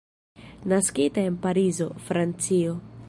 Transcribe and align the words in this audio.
Naskita 0.71 1.21
en 1.25 1.37
Parizo, 1.43 1.87
Francio. 2.09 2.75